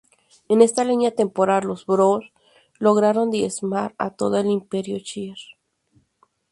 [0.49, 2.23] En esta línea temporal, los Brood
[2.79, 5.37] lograron diezmar a todo el Imperio Shi'ar.